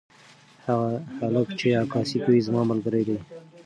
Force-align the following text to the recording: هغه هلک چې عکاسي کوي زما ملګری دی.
هغه 0.65 0.91
هلک 1.19 1.47
چې 1.59 1.67
عکاسي 1.83 2.17
کوي 2.25 2.39
زما 2.47 2.61
ملګری 2.71 3.03
دی. 3.07 3.17